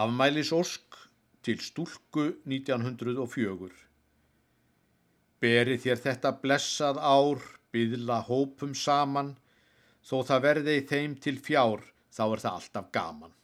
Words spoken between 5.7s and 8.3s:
þér þetta blessað ár, byðla